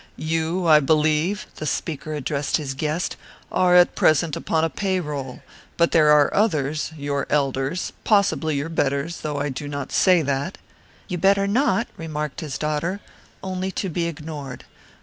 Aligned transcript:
"You, 0.17 0.65
I 0.65 0.79
believe" 0.79 1.45
The 1.57 1.67
speaker 1.67 2.15
addressed 2.15 2.57
his 2.57 2.73
guest 2.73 3.17
"are 3.51 3.75
at 3.75 3.93
present 3.93 4.35
upon 4.35 4.63
a 4.63 4.69
pay 4.71 4.99
roll; 4.99 5.41
but 5.77 5.91
there 5.91 6.09
are 6.09 6.33
others, 6.33 6.91
your 6.97 7.27
elders 7.29 7.93
possibly 8.03 8.55
your 8.55 8.69
betters, 8.69 9.21
though 9.21 9.37
I 9.37 9.49
do 9.49 9.67
not 9.67 9.91
say 9.91 10.23
that" 10.23 10.57
"You 11.07 11.19
better 11.19 11.45
not," 11.45 11.87
remarked 11.97 12.41
his 12.41 12.57
daughter, 12.57 12.99
only 13.43 13.69
to 13.73 13.89
be 13.89 14.07
ignored. 14.07 14.63